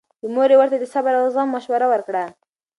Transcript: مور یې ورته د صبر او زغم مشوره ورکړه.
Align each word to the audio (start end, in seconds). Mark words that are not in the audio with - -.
مور 0.33 0.49
یې 0.53 0.57
ورته 0.59 0.77
د 0.79 0.85
صبر 0.93 1.13
او 1.19 1.25
زغم 1.33 1.47
مشوره 1.55 1.87
ورکړه. 1.89 2.23